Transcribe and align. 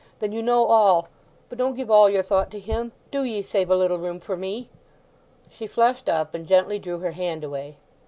Then 0.17 0.31
you 0.31 0.41
know 0.41 0.65
all; 0.65 1.09
but 1.47 1.59
don't 1.59 1.75
give 1.75 1.91
all 1.91 2.09
your 2.09 2.23
thought 2.23 2.49
to 2.49 2.59
him! 2.59 2.91
Do 3.11 3.23
ye 3.23 3.43
save 3.43 3.69
a 3.69 3.75
little 3.75 3.99
room 3.99 4.19
for 4.19 4.35
me!" 4.35 4.67
She 5.51 5.67
flushed 5.67 6.09
up, 6.09 6.33
and 6.33 6.47
gently 6.47 6.79
drew 6.79 6.97
her 7.01 7.11
hand 7.11 7.43
away. 7.43 7.77